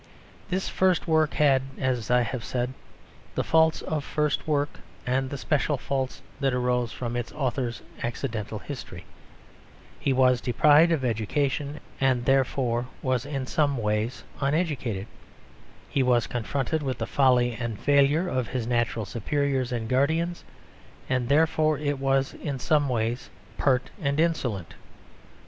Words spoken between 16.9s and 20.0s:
the folly and failure of his natural superiors and